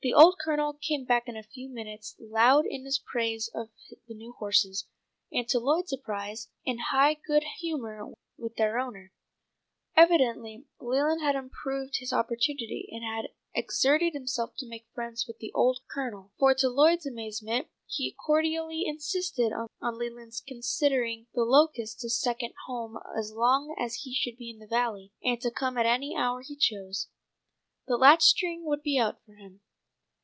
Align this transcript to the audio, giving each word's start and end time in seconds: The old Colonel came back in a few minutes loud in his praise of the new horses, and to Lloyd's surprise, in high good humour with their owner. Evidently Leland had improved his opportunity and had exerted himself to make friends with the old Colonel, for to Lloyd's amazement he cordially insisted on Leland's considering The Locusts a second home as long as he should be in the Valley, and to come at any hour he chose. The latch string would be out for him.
The 0.00 0.14
old 0.14 0.36
Colonel 0.38 0.74
came 0.74 1.04
back 1.06 1.24
in 1.26 1.36
a 1.36 1.42
few 1.42 1.68
minutes 1.68 2.14
loud 2.20 2.64
in 2.68 2.84
his 2.84 3.00
praise 3.04 3.50
of 3.52 3.70
the 4.06 4.14
new 4.14 4.32
horses, 4.38 4.86
and 5.32 5.46
to 5.48 5.58
Lloyd's 5.58 5.90
surprise, 5.90 6.48
in 6.64 6.78
high 6.92 7.14
good 7.14 7.42
humour 7.58 8.14
with 8.36 8.54
their 8.54 8.78
owner. 8.78 9.12
Evidently 9.96 10.66
Leland 10.80 11.20
had 11.20 11.34
improved 11.34 11.96
his 11.96 12.12
opportunity 12.12 12.86
and 12.92 13.02
had 13.02 13.32
exerted 13.54 14.12
himself 14.12 14.54
to 14.58 14.68
make 14.68 14.86
friends 14.94 15.26
with 15.26 15.38
the 15.38 15.50
old 15.52 15.80
Colonel, 15.90 16.30
for 16.38 16.54
to 16.54 16.68
Lloyd's 16.68 17.04
amazement 17.04 17.66
he 17.84 18.14
cordially 18.24 18.84
insisted 18.86 19.52
on 19.52 19.98
Leland's 19.98 20.40
considering 20.40 21.26
The 21.34 21.42
Locusts 21.42 22.04
a 22.04 22.08
second 22.08 22.54
home 22.68 22.98
as 23.18 23.32
long 23.32 23.74
as 23.76 23.96
he 23.96 24.14
should 24.14 24.36
be 24.36 24.48
in 24.48 24.60
the 24.60 24.66
Valley, 24.68 25.10
and 25.24 25.40
to 25.40 25.50
come 25.50 25.76
at 25.76 25.86
any 25.86 26.16
hour 26.16 26.42
he 26.42 26.54
chose. 26.54 27.08
The 27.88 27.96
latch 27.96 28.22
string 28.22 28.64
would 28.64 28.84
be 28.84 28.96
out 28.96 29.20
for 29.26 29.32
him. 29.34 29.60